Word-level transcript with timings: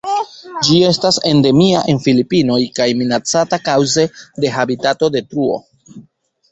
Ĝi 0.67 0.77
estas 0.91 1.19
endemia 1.31 1.83
en 1.93 2.01
Filipinoj 2.07 2.57
kaj 2.81 2.89
minacata 3.03 3.63
kaŭze 3.69 4.09
de 4.43 4.55
habitatodetruo. 4.59 5.63